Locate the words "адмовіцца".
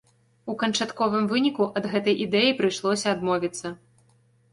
3.13-3.67